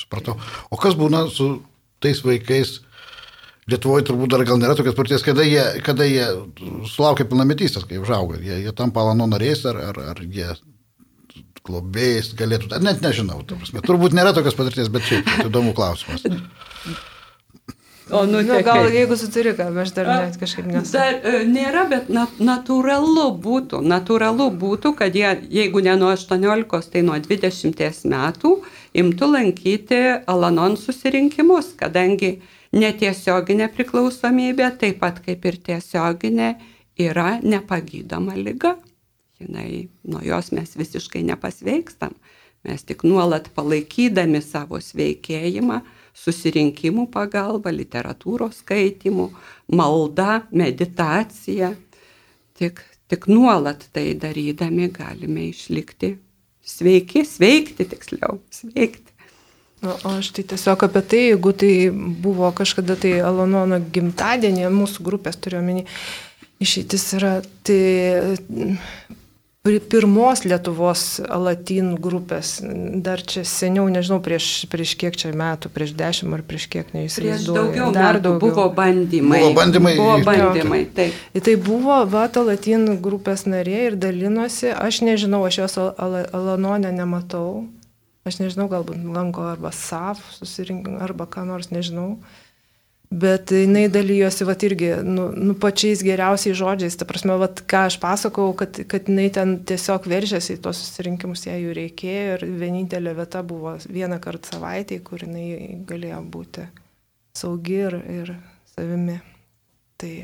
[0.00, 0.34] Supratau.
[0.74, 1.60] O kas būna su
[2.02, 2.80] tais vaikais?
[3.70, 6.26] Lietuvoje turbūt dar gal nėra tokios partijos, kada jie, kada jie
[6.90, 8.40] sulaukia pilnametystės, kai užauga.
[8.42, 10.48] Jie, jie tampa Alano nariais ar, ar, ar jie
[11.66, 13.42] globėjais galėtų, net nežinau,
[13.84, 16.24] turbūt nėra tokios patirties, bet šiaip įdomu klausimas.
[18.10, 20.96] O nu, nu, gal jeigu suturi, ką aš dar net kažkaip nesu.
[20.96, 26.90] Dar e, nėra, bet nat, natūralu būtų, natūralu būtų, kad jie, jeigu ne nuo 18,
[26.90, 28.54] tai nuo 20 metų
[28.98, 32.40] imtų lankyti Alanon susirinkimus, kadangi
[32.76, 36.52] netiesioginė priklausomybė, taip pat kaip ir tiesioginė,
[37.00, 38.76] yra nepagydoma lyga.
[39.40, 42.14] Jinai, nuo jos mes visiškai nepasveikstam.
[42.68, 45.80] Mes tik nuolat palaikydami savo sveikėjimą,
[46.12, 49.30] susirinkimų pagalba, literatūros skaitimų,
[49.72, 51.72] malda, meditacija.
[52.60, 56.18] Tik, tik nuolat tai darydami galime išlikti
[56.60, 59.09] sveiki, sveikti tiksliau, sveikti.
[59.80, 65.40] O aš tai tiesiog apie tai, jeigu tai buvo kažkada tai Alonono gimtadienį, mūsų grupės
[65.40, 65.86] turiuomenį,
[66.60, 67.80] išeitis yra, tai
[69.62, 72.58] pirmos Lietuvos latin grupės,
[73.04, 77.56] dar čia seniau, nežinau, prieš, prieš kiek čia metų, prieš dešimt ar prieš kiek, neįsivaizduoju.
[77.56, 78.40] Daugiau dar daugiau.
[78.40, 79.42] Buvo bandymai.
[79.44, 79.96] Buvo bandymai.
[80.00, 81.18] Buvo bandymai, taip.
[81.44, 87.68] Tai buvo Vata latin grupės narė ir dalinosi, aš nežinau, aš jos al Alanonę nematau,
[88.30, 92.14] aš nežinau, galbūt lanko arba SAF susirink, arba ką nors, nežinau.
[93.10, 97.96] Bet jinai dalyjosi, va irgi, nu, nu pačiais geriausiais žodžiais, ta prasme, va ką aš
[97.98, 103.16] pasakau, kad, kad jinai ten tiesiog veržėsi į tos susirinkimus, jai jų reikėjo ir vienintelė
[103.18, 106.68] vieta buvo vieną kartą savaitėje, kur jinai galėjo būti
[107.34, 108.32] saugi ir, ir
[108.76, 109.18] savimi.
[109.98, 110.14] Tai.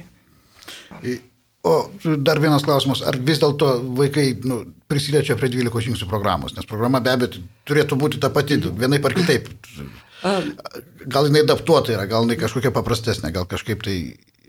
[1.66, 1.74] O
[2.22, 7.00] dar vienas klausimas, ar vis dėlto vaikai nu, prisiliečia prie 12 žingsnių programos, nes programa
[7.02, 9.50] be abejo turėtų būti ta pati, vienaip ar kitaip.
[11.06, 13.98] Gal jinai adaptuota yra, gal jinai kažkokia paprastesnė, gal kažkaip tai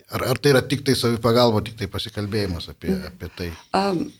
[0.07, 3.47] Ar, ar tai yra tik tai savipagalba, tik tai pasikalbėjimas apie, apie tai?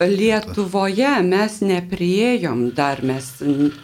[0.04, 3.30] Lietuvoje mes nepriejom dar, mes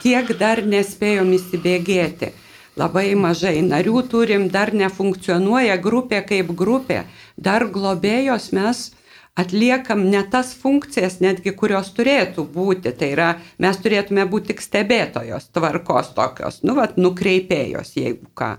[0.03, 2.29] tiek dar nespėjom įsibėgėti.
[2.77, 7.07] Labai mažai narių turim, dar nefunkcionuoja grupė kaip grupė,
[7.41, 8.91] dar globėjos mes
[9.35, 12.93] atliekam ne tas funkcijas netgi, kurios turėtų būti.
[12.99, 13.31] Tai yra,
[13.63, 18.55] mes turėtume būti tik stebėtojos tvarkos tokios, nu, vat, nukreipėjos, jeigu ką.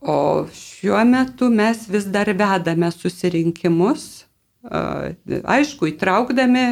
[0.00, 0.16] O
[0.56, 4.06] šiuo metu mes vis dar vedame susirinkimus,
[4.64, 6.64] aišku, įtraukdami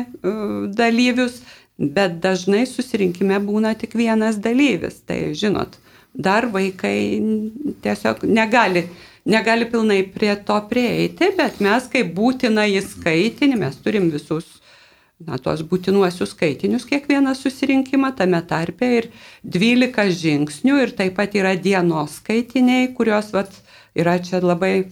[0.76, 1.42] dalyvius,
[1.78, 5.02] bet dažnai susirinkime būna tik vienas dalyvis.
[5.04, 5.76] Tai žinot,
[6.16, 7.20] dar vaikai
[7.84, 8.88] tiesiog negali
[9.28, 14.46] negali pilnai prie to prieiti, bet mes kaip būtina įskaitinį, mes turim visus,
[15.20, 19.10] na, tos būtinuosius skaitinius kiekvieną susirinkimą, tame tarpe ir
[19.44, 23.52] 12 žingsnių ir taip pat yra dienos skaitiniai, kurios, vat,
[23.98, 24.88] yra čia labai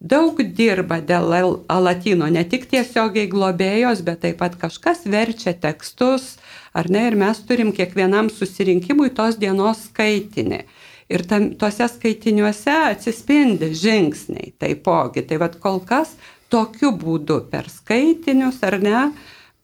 [0.00, 1.32] daug dirba dėl
[1.72, 6.36] alatino, ne tik tiesiogiai globėjos, bet taip pat kažkas verčia tekstus,
[6.76, 10.64] ar ne, ir mes turim kiekvienam susirinkimui tos dienos skaitinį.
[11.12, 15.22] Ir tam, tuose skaitiniuose atsispindi žingsniai taipogi.
[15.22, 16.16] Tai vad kol kas
[16.50, 19.02] tokiu būdu per skaitinius ar ne,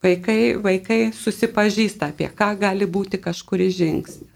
[0.03, 4.29] vaikai, vaikai susipažįsta, apie ką gali būti kažkuris žingsnis.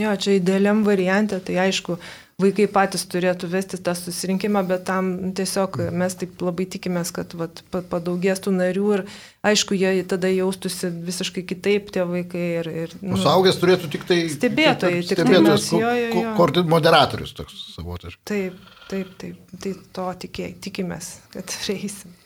[0.00, 1.98] Jo, čia idealiam variantė, tai aišku,
[2.42, 7.62] vaikai patys turėtų vesti tą susirinkimą, bet tam tiesiog mes taip labai tikimės, kad vat,
[7.70, 9.04] padaugės tų narių ir
[9.46, 12.44] aišku, jie tada jaustųsi visiškai kitaip tie vaikai.
[12.62, 14.18] Ir, ir, nu, Suaugęs turėtų tik tai...
[14.32, 18.22] Stebėtojai, tik stebėtojas, ko, ko, ko, moderatorius toks savotiškas.
[18.28, 18.58] Taip,
[18.90, 22.18] taip, taip, tai to tikė, tikimės, kad reisim.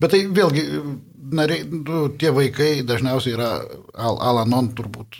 [0.00, 0.62] Bet tai vėlgi,
[1.36, 3.50] nariai, nu, tie vaikai dažniausiai yra
[4.00, 5.18] Al Alanon, turbūt,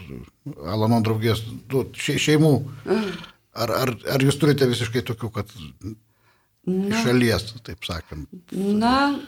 [0.64, 2.54] Alanon draugijos nu, še, šeimų.
[2.88, 5.52] Mm Ar, ar, ar jūs turite visiškai tokių, kad
[6.70, 8.28] Na, šalies, taip sakant?
[8.54, 9.18] Na,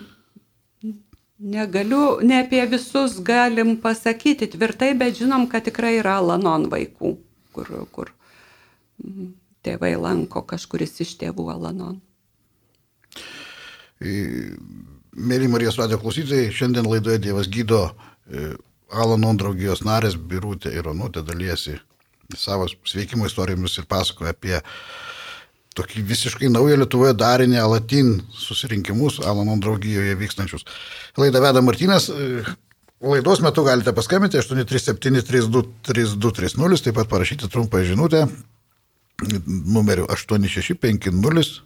[1.43, 7.17] negaliu, ne apie visus galim pasakyti tvirtai, bet žinom, kad tikrai yra Alanon vaikų,
[7.57, 8.13] kur, kur
[9.67, 11.99] tėvai lanko kažkuris iš tėvų Alanon.
[14.03, 18.53] Mėly Marijos radio klausytojai, šiandien laidoje Dievas gydo e,
[18.93, 21.79] Alanon draugijos narės Birutė ir Onutė dalyjasi
[22.37, 24.61] savo sveikimo istorijomis ir pasakoja apie
[25.77, 30.63] tokį visiškai naują Lietuvoje darinį Alatin susirinkimus Alanon draugijoje vykstančius.
[31.17, 32.05] Laidą veda Martinas.
[33.03, 38.21] Laidos metu galite paskambinti 837-3230, taip pat parašyti trumpą žinutę
[39.47, 41.63] numeriu 8650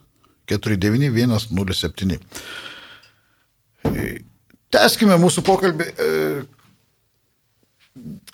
[0.47, 2.19] 49107.
[4.71, 5.87] Teskime mūsų pokalbį.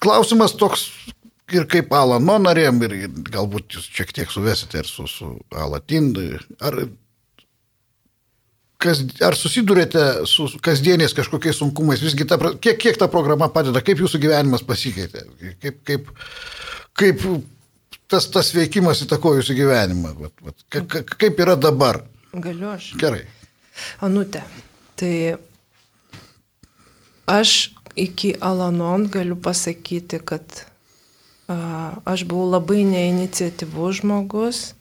[0.04, 0.88] Klausimas toks
[1.56, 6.12] ir kaip Alano narėm, ir, ir galbūt jūs šiek tiek suvesite ir su, su Alatin.
[6.64, 6.80] Ar,
[8.84, 12.04] kas, ar susidurėte su kasdieniais kažkokiais sunkumais?
[12.04, 15.26] Visgi, ta, kiek, kiek ta programa padeda, kaip jūsų gyvenimas pasikeitė?
[15.64, 16.10] Kaip, kaip,
[17.00, 17.24] kaip
[18.12, 20.18] tas, tas veikimas įtakojo jūsų gyvenimą?
[20.20, 22.04] Vat, vat, ka, kaip yra dabar?
[22.34, 22.94] Galiu aš.
[23.02, 23.24] Gerai.
[24.06, 24.44] Anutė,
[25.00, 25.38] tai
[27.30, 30.66] aš iki Alanon galiu pasakyti, kad
[31.48, 34.74] aš buvau labai neiniciatyvus žmogus.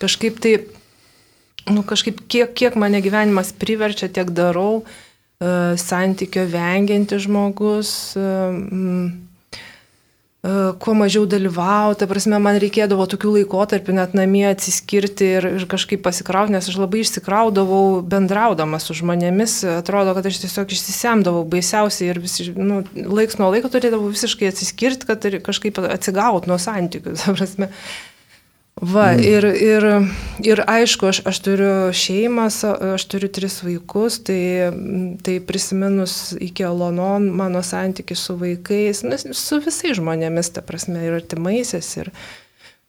[0.00, 0.54] Kažkaip tai,
[1.68, 4.84] nu kažkaip kiek, kiek mane gyvenimas priverčia, tiek darau,
[5.40, 8.16] santykio vengianti žmogus.
[8.16, 9.29] Mm,
[10.40, 16.00] kuo mažiau dalyvauti, ta prasme, man reikėdavo tokių laikotarpių net namie atsiskirti ir, ir kažkaip
[16.06, 22.22] pasikrauti, nes aš labai išsikraudavau bendraudama su žmonėmis, atrodo, kad aš tiesiog išsisemdavau baisiausiai ir
[22.24, 27.68] visi, nu, laiks nuo laiko turėdavau visiškai atsiskirti, kad kažkaip atsigauti nuo santykių, ta prasme.
[28.80, 29.20] Va, mm.
[29.20, 29.84] ir, ir,
[30.40, 32.46] ir aišku, aš, aš turiu šeimą,
[32.94, 34.72] aš turiu tris vaikus, tai,
[35.20, 41.18] tai prisiminus iki Alonon mano santykių su vaikais, nu, su visais žmonėmis, ta prasme, ir
[41.18, 42.08] artimaisiais, ir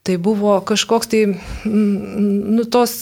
[0.08, 1.26] tai buvo kažkoks tai,
[1.68, 3.02] nu, tos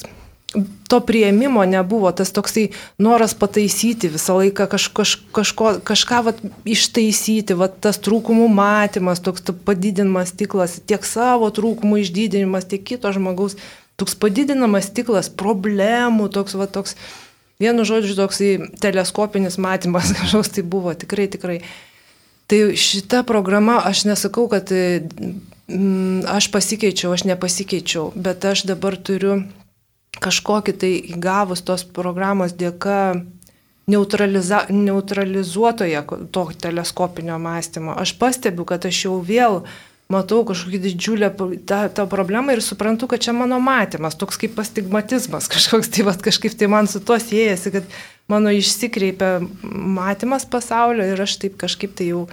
[0.87, 7.53] to prieimimo nebuvo, tas toksai noras pataisyti visą laiką kaž, kaž, kažko, kažką vat, ištaisyti,
[7.53, 13.59] vat, tas trūkumų matymas, toks padidinamas stiklas, tiek savo trūkumų išdidinimas, tiek kito žmogaus,
[14.01, 16.97] toks padidinamas stiklas, problemų, toks, vat, toks,
[17.61, 21.61] vienu žodžiu, toksai teleskopinis matymas kažkoks tai buvo, tikrai, tikrai.
[22.49, 29.43] Tai šita programa, aš nesakau, kad mm, aš pasikeičiau, aš nepasikeičiau, bet aš dabar turiu
[30.17, 33.21] kažkokį tai įgavus tos programos dėka
[33.89, 37.95] neutralizuotoje to teleskopinio mąstymo.
[37.97, 39.63] Aš pastebiu, kad aš jau vėl
[40.09, 41.29] matau kažkokį didžiulę
[41.69, 46.13] tą, tą problemą ir suprantu, kad čia mano matymas, toks kaip astigmatizmas, kažkoks tai, va,
[46.17, 47.83] kažkaip tai man su tuo siejasi, kad
[48.29, 52.29] mano išsikreipia matymas pasaulio ir aš taip kažkaip tai jau e,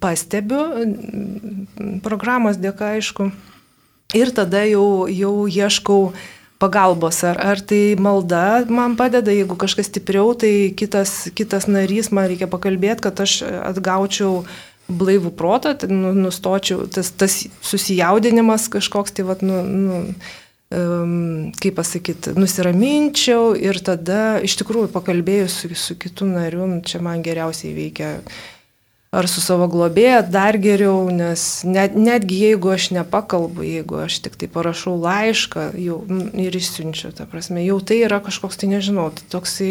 [0.00, 0.60] pastebiu
[2.04, 3.22] programos dėka, aišku.
[4.14, 6.12] Ir tada jau, jau ieškau
[6.64, 12.30] pagalbos, ar, ar tai malda man padeda, jeigu kažkas stipriau, tai kitas, kitas narys man
[12.32, 14.46] reikia pakalbėti, kad aš atgaučiau
[14.88, 20.00] blaivų protą, tai nu, nustočiau, tas, tas susijaudinimas kažkoks, tai vad, nu, nu,
[21.60, 27.22] kaip pasakyti, nusiraminčiau ir tada iš tikrųjų pakalbėjus su, su kitu nariu, nu, čia man
[27.22, 28.16] geriausiai veikia
[29.14, 34.38] ar su savo globėja dar geriau, nes net, netgi jeigu aš nepakalbu, jeigu aš tik
[34.40, 36.00] tai parašau laišką jau,
[36.40, 39.70] ir išsiunčiu, ta prasme, jau tai yra kažkoks, tai nežinau, tai toksai,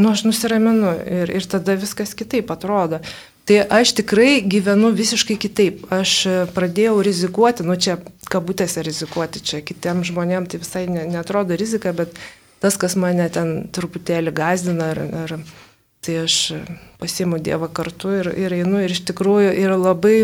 [0.00, 3.02] nu aš nusiraminu ir, ir tada viskas kitaip atrodo.
[3.48, 5.86] Tai aš tikrai gyvenu visiškai kitaip.
[5.90, 6.12] Aš
[6.54, 7.96] pradėjau rizikuoti, nu čia
[8.30, 12.14] kabutėse rizikuoti, čia kitiem žmonėm tai visai netrodo rizika, bet
[12.62, 15.34] tas, kas mane ten truputėlį gazdina ar, ar
[16.00, 16.36] Tai aš
[17.00, 20.16] pasiimu Dievą kartu ir, ir einu ir iš tikrųjų ir labai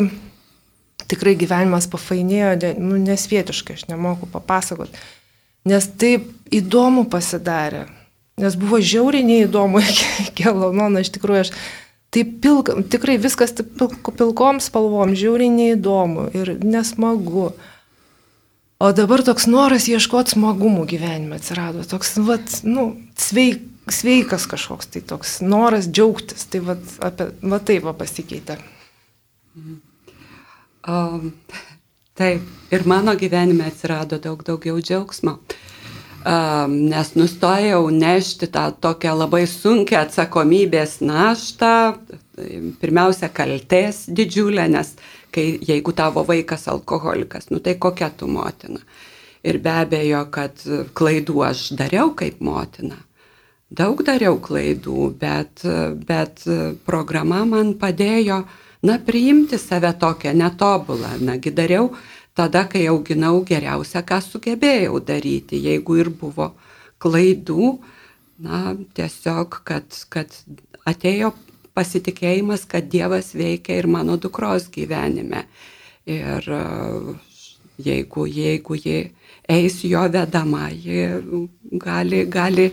[1.10, 4.92] tikrai gyvenimas pafainėjo, nu, nesvietiškai, aš nemoku papasakot.
[5.66, 7.86] Nes taip įdomu pasidarė.
[8.40, 9.82] Nes buvo žiauriai neįdomu
[10.26, 11.52] iki Elonono, iš tikrųjų aš
[12.14, 17.50] taip pilk, tikrai viskas pilk, pilkom spalvom, žiauriai neįdomu ir nesmagu.
[18.76, 25.02] O dabar toks noras ieškoti smagumų gyvenime atsirado, toks, vat, nu, sveik, sveikas kažkoks tai
[25.06, 26.46] toks noras džiaugtis.
[26.50, 28.58] Tai va, apie, va taip va pasikeitė.
[30.86, 31.32] Um,
[32.18, 35.38] taip, ir mano gyvenime atsirado daug daugiau džiaugsmo.
[36.26, 41.74] Um, nes nustojau nešti tą tokią labai sunkę atsakomybės naštą,
[42.82, 44.96] pirmiausia, kaltės didžiulę, nes
[45.30, 48.82] kai, jeigu tavo vaikas alkoholikas, nu tai kokia tu motina.
[49.46, 50.58] Ir be abejo, kad
[50.98, 52.98] klaidų aš dariau kaip motina
[53.70, 55.64] daug dariau klaidų, bet,
[56.06, 56.44] bet
[56.86, 58.44] programa man padėjo,
[58.86, 61.16] na, priimti save tokią netobulą.
[61.20, 61.90] Nagi dariau
[62.36, 65.58] tada, kai auginau geriausia, ką sugebėjau daryti.
[65.64, 66.52] Jeigu ir buvo
[67.02, 67.76] klaidų,
[68.44, 70.32] na, tiesiog, kad, kad
[70.86, 71.32] atėjo
[71.76, 75.44] pasitikėjimas, kad Dievas veikia ir mano dukros gyvenime.
[76.06, 76.44] Ir
[77.82, 79.00] jeigu, jeigu ji
[79.50, 81.08] eis jo vedama, ji
[81.82, 82.70] gali, gali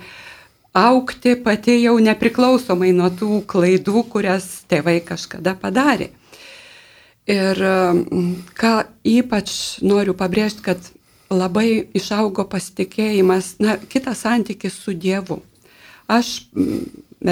[0.73, 6.09] aukti pati jau nepriklausomai nuo tų klaidų, kurias tėvai kažkada padarė.
[7.29, 8.73] Ir mm, ką
[9.07, 9.53] ypač
[9.85, 10.89] noriu pabrėžti, kad
[11.31, 15.39] labai išaugo pasitikėjimas, na, kitas santykis su Dievu.
[16.11, 16.81] Aš mm,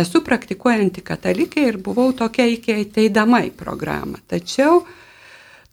[0.05, 4.21] esu praktikuojanti katalikė ir buvau tokia iki ateidama į programą.
[4.31, 4.85] Tačiau,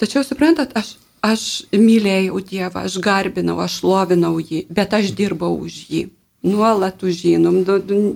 [0.01, 1.45] tačiau suprantat, aš, aš
[1.77, 6.09] mylėjau Dievą, aš garbinau, aš lovinau jį, bet aš dirbau už jį
[6.47, 7.63] nuolat užžinom,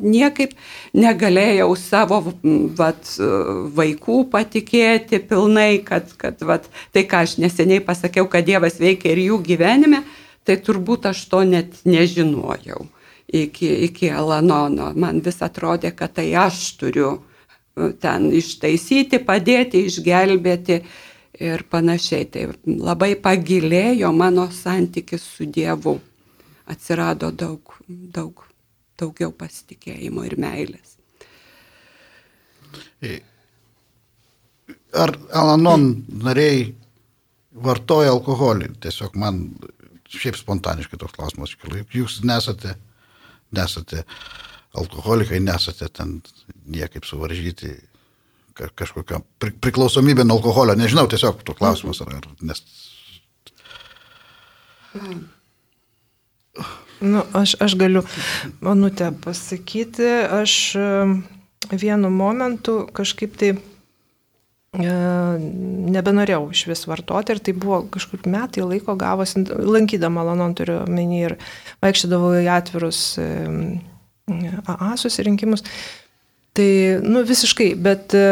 [0.03, 0.55] niekaip
[0.95, 2.21] negalėjau savo
[2.79, 3.15] vat,
[3.77, 9.25] vaikų patikėti pilnai, kad, kad vat, tai, ką aš neseniai pasakiau, kad Dievas veikia ir
[9.27, 10.05] jų gyvenime,
[10.47, 12.87] tai turbūt aš to net nežinojau
[13.33, 14.93] iki, iki Alanono.
[14.95, 20.79] Man vis atrodė, kad tai aš turiu e, ten ištaisyti, padėti, išgelbėti
[21.43, 22.31] ir panašiai.
[22.31, 25.99] Tai labai pagilėjo mano santykis su Dievu
[26.71, 28.45] atsirado daug, daug,
[29.01, 30.97] daugiau pasitikėjimo ir meilės.
[34.93, 35.87] Ar Alanon
[36.23, 36.71] nariai
[37.65, 38.71] vartoja alkoholį?
[38.85, 39.45] Tiesiog man
[40.13, 41.81] šiaip spontaniškai toks klausimas kilo.
[41.93, 42.77] Jūs nesate,
[43.57, 44.05] nesate
[44.79, 46.21] alkoholikai, nesate ten
[46.69, 47.75] niekaip suvaržyti
[48.53, 50.77] kažkokią priklausomybę nuo alkoholio.
[50.77, 52.61] Nežinau, tiesiog to klausimas, ar, ar nes
[57.03, 58.05] Nu, aš, aš galiu,
[58.63, 60.89] manutę pasakyti, aš e,
[61.75, 63.57] vienu momentu kažkaip tai e,
[65.97, 71.19] nebenorėjau iš vis vartoti ir tai buvo kažkur metai laiko gavosi, lankydama Lanon turiu menį
[71.25, 71.37] ir
[71.83, 73.27] vaikščiodavau į atvirus e,
[74.71, 75.67] AA susirinkimus.
[76.55, 76.71] Tai,
[77.03, 78.29] nu, visiškai, bet e,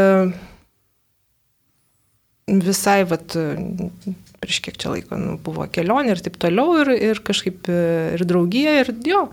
[2.46, 3.34] visai, vat,
[4.40, 7.80] prieš kiek čia laiko nu, buvo kelionė ir taip toliau, ir, ir kažkaip e,
[8.16, 9.24] ir draugija, ir jo,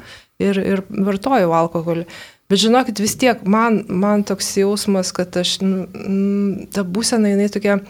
[0.44, 2.08] ir, ir vartojau alkoholį.
[2.48, 7.82] Bet žinokit, vis tiek man, man toks jausmas, kad aš, nu, ta būsena, jinai tokia,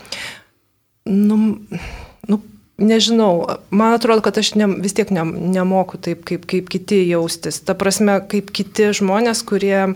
[1.05, 1.37] nu,
[2.25, 2.39] nu,
[2.77, 7.61] nežinau, man atrodo, kad aš ne, vis tiek ne, nemoku taip, kaip, kaip kiti jaustis.
[7.65, 9.93] Ta prasme, kaip kiti žmonės, kurie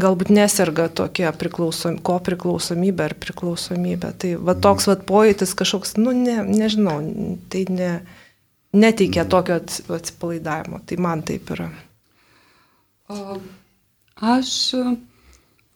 [0.00, 4.12] galbūt neserga tokia priklausom, ko priklausomybė ar priklausomybė.
[4.20, 6.98] Tai va toks va pojūtis kažkoks, nu ne, nežinau,
[7.52, 7.90] tai ne,
[8.74, 10.82] neteikia tokio atsipalaidavimo.
[10.86, 11.70] Tai man taip yra.
[13.12, 13.38] O
[14.14, 14.52] aš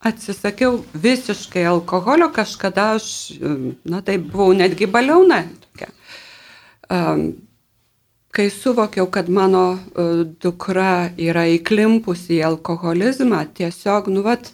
[0.08, 3.10] atsisakiau visiškai alkoholio, kažkada aš,
[3.84, 5.42] na tai buvau netgi baliauna.
[5.66, 5.92] Tokia.
[6.88, 7.28] Um,
[8.38, 10.04] kai suvokiau, kad mano e,
[10.38, 14.52] dukra yra įklimpusi į alkoholizmą, tiesiog, nu, vat,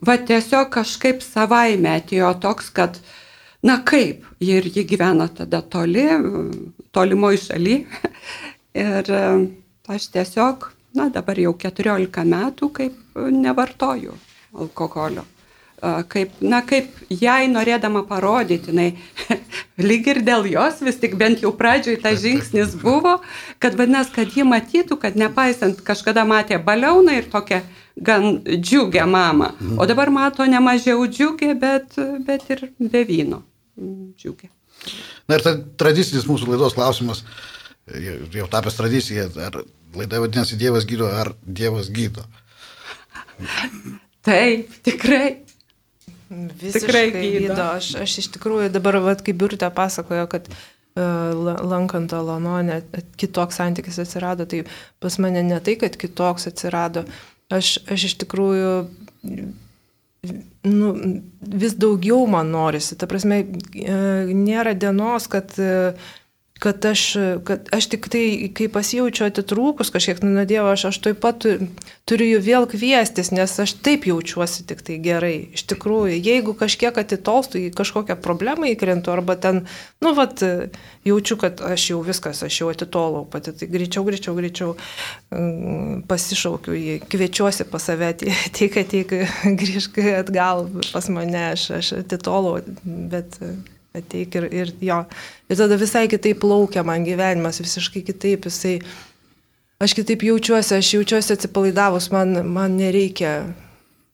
[0.00, 2.96] va, tiesiog kažkaip savaime atėjo toks, kad,
[3.60, 6.06] na kaip, ir ji gyvena tada toli,
[6.96, 7.76] tolimoj šaly.
[8.86, 9.22] ir e,
[9.92, 14.16] aš tiesiog, na, dabar jau 14 metų, kaip nevartoju
[14.56, 15.28] alkoholio
[15.82, 19.36] kaip, na, kaip jai norėdama parodyti, jinai
[19.88, 23.18] lyg ir dėl jos vis tik bent jau pradžioj tas žingsnis buvo,
[23.62, 27.62] kad vadinasi, kad ji matytų, kad nepaisant kažkada matė balioną ir tokią
[27.96, 31.96] gan džiugę mamą, o dabar mato ne mažiau džiugę, bet,
[32.26, 33.42] bet ir be vyno
[34.16, 34.50] džiugę.
[35.28, 37.24] Na ir ta tradicinis mūsų laidos klausimas,
[38.34, 39.62] jau tapęs tradicija, ar
[39.96, 42.24] laida vadinasi Dievas gydo, ar Dievas gydo?
[44.26, 45.45] Taip, tikrai.
[46.30, 47.58] Visiškai Tikrai gydo.
[47.76, 52.80] Aš, aš iš tikrųjų dabar, vat, kaip Birutė pasakojo, kad uh, lankant Alononę
[53.20, 54.64] kitoks santykis atsirado, tai
[55.02, 57.06] pas mane ne tai, kad kitoks atsirado.
[57.52, 58.72] Aš, aš iš tikrųjų
[60.66, 60.92] nu,
[61.62, 62.98] vis daugiau man norisi.
[62.98, 66.08] Ta prasme, uh, nėra dienos, kad uh,
[66.58, 70.98] kad aš, kad aš tik tai, kai pasijaučiu atitrūkus kažkiek nu, nuo Dievo, aš, aš
[71.04, 71.44] taip pat
[72.08, 75.34] turiu jų vėl kviestis, nes aš taip jaučiuosi tik tai gerai.
[75.56, 79.66] Iš tikrųjų, jeigu kažkiek atitolstu į kažkokią problemą įkrentu, arba ten,
[80.00, 80.40] nu, vat,
[81.04, 84.72] jaučiu, kad aš jau viskas, aš jau atitolau pati, tai greičiau, greičiau, greičiau
[85.36, 88.14] mm, pasišaukiu kviečiuosi pas save,
[88.56, 89.12] tik ateik,
[89.60, 93.36] grįžk atgal pas mane, aš, aš atitolau, bet
[93.98, 95.02] ateik ir, ir jo.
[95.50, 98.78] Ir tada visai kitaip plaukia man gyvenimas, visiškai kitaip jisai.
[99.82, 103.32] Aš kitaip jaučiuosi, aš jaučiuosi atsipalaidavus, man, man nereikia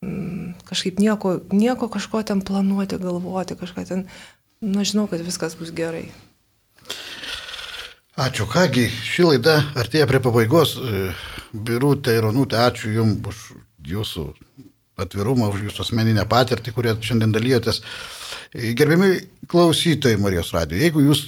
[0.02, 4.06] mm, kažkaip nieko, nieko kažko ten planuoti, galvoti, kažką ten,
[4.60, 6.08] na žinau, kad viskas bus gerai.
[8.18, 10.74] Ačiū, kągi, ši laida artėja prie pabaigos.
[11.52, 13.38] Birutė ir Onutė, ačiū Jums už
[13.88, 14.26] Jūsų
[15.04, 17.82] atvirumą, už Jūsų asmeninę patirtį, kurią šiandien dalyjotės.
[18.52, 19.14] Gerbiami
[19.48, 21.22] klausytojai Marijos radio, jeigu jūs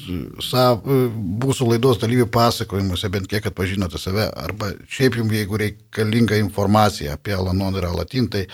[0.45, 7.17] sav, mūsų laidos dalyvių pasakojimuose bent kiek atpažinote save, arba šiaip jums, jeigu reikalinga informacija
[7.17, 8.45] apie Alanon ir Alatin, tai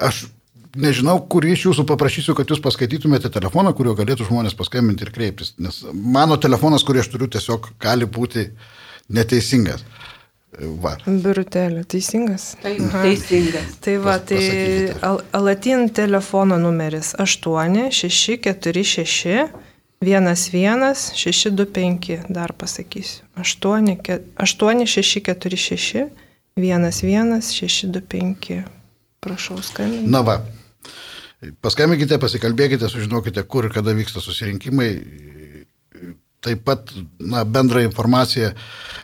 [0.00, 0.24] aš
[0.72, 5.52] nežinau, kurį iš jūsų paprašysiu, kad jūs paskaitytumėte telefoną, kuriuo galėtų žmonės paskambinti ir kreiptis,
[5.60, 8.48] nes mano telefonas, kurį aš turiu, tiesiog gali būti
[9.12, 9.84] neteisingas.
[10.52, 10.98] Va.
[11.06, 12.56] Birutelė, teisingas?
[12.60, 13.78] Taip, teisingas.
[13.80, 19.48] Tai va, tai al Alatin telefono numeris 8646
[20.02, 23.24] 11625, dar pasakysiu.
[23.40, 26.12] 8646
[26.60, 28.60] 11625.
[29.24, 30.12] Prašau skambinti.
[30.12, 30.42] Na va.
[31.64, 34.90] Paskambinkite, pasikalbėkite, sužinokite, kur ir kada vyksta susirinkimai
[36.42, 36.90] Taip pat
[37.22, 38.50] na, bendrą informaciją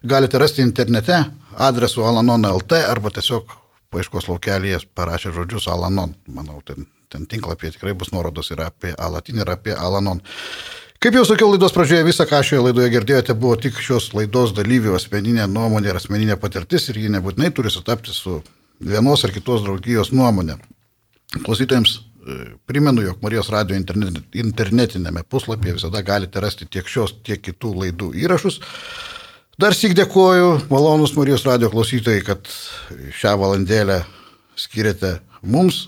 [0.02, 1.20] galite rasti internete
[1.58, 3.54] adresu alanon.lt arba tiesiog
[3.92, 6.14] paieškos laukelėje parašę žodžius alanon.
[6.32, 10.22] Manau, ten, ten tinklapyje tikrai bus nuorodos ir apie alatin, ir apie alanon.
[10.98, 14.96] Kaip jau sakiau laidos pradžioje, visą, ką šioje laidoje girdėjote, buvo tik šios laidos dalyvių
[14.98, 18.40] asmeninė nuomonė ir asmeninė patirtis ir ji nebūtinai turi sutapti su
[18.82, 20.58] vienos ar kitos draugijos nuomonė.
[21.44, 22.00] Klausytojams
[22.66, 28.58] Primenu, jog Marijos radio internetinėme puslapyje visada galite rasti tiek šios, tiek kitų laidų įrašus.
[29.58, 32.46] Dar sik dėkoju, malonus Marijos radio klausytojai, kad
[33.18, 33.96] šią valandėlę
[34.54, 35.80] skiriate mums,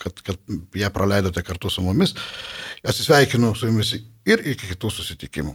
[0.00, 0.40] kad, kad
[0.80, 2.14] ją praleidote kartu su mumis.
[2.80, 3.92] Atsisveikinu su jumis
[4.24, 5.52] ir iki kitų susitikimų.